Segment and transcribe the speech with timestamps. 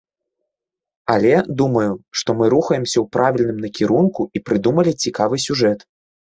[1.15, 1.93] Але, думаю,
[2.23, 5.89] што мы рухаемся ў правільным накірунку і прыдумалі цікавы сюжэт.